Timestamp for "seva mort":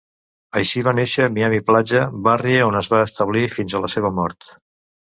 3.99-4.53